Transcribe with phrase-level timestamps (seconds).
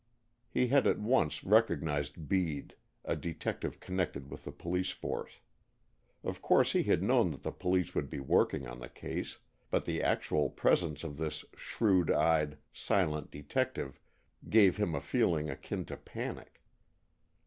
[0.49, 2.73] He had at once recognized Bede,
[3.05, 5.41] a detective connected with the police force.
[6.23, 9.37] Of course he had known that the police would be working on the case,
[9.69, 13.99] but the actual presence of this shrewd eyed, silent detective
[14.49, 16.63] gave him a feeling akin to panic.